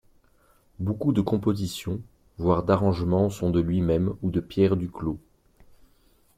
[0.79, 2.01] Beaucoup de compositions,
[2.39, 5.19] voire d'arrangements sont de lui-même ou de Pierre Duclos.